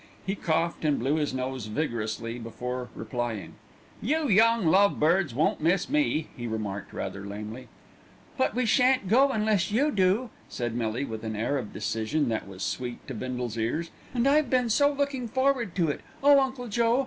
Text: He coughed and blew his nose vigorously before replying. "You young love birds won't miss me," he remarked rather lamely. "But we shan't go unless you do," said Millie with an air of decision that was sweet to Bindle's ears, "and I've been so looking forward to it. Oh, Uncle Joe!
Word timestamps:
He 0.25 0.33
coughed 0.33 0.83
and 0.83 0.97
blew 0.97 1.17
his 1.17 1.31
nose 1.31 1.67
vigorously 1.67 2.39
before 2.39 2.89
replying. 2.95 3.53
"You 4.01 4.27
young 4.29 4.65
love 4.65 4.99
birds 4.99 5.35
won't 5.35 5.61
miss 5.61 5.89
me," 5.91 6.25
he 6.35 6.47
remarked 6.47 6.91
rather 6.91 7.23
lamely. 7.23 7.67
"But 8.35 8.55
we 8.55 8.65
shan't 8.65 9.07
go 9.09 9.29
unless 9.29 9.71
you 9.71 9.91
do," 9.91 10.31
said 10.49 10.73
Millie 10.73 11.05
with 11.05 11.23
an 11.23 11.35
air 11.35 11.55
of 11.59 11.71
decision 11.71 12.29
that 12.29 12.47
was 12.47 12.63
sweet 12.63 13.07
to 13.09 13.13
Bindle's 13.13 13.57
ears, 13.59 13.91
"and 14.11 14.27
I've 14.27 14.49
been 14.49 14.71
so 14.71 14.91
looking 14.91 15.27
forward 15.27 15.75
to 15.75 15.89
it. 15.89 16.01
Oh, 16.23 16.39
Uncle 16.39 16.67
Joe! 16.67 16.99